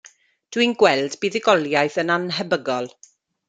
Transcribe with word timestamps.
Dwi'n 0.55 0.73
gweld 0.79 1.19
buddugoliaeth 1.25 2.01
yn 2.05 2.17
annhebygol. 2.17 2.93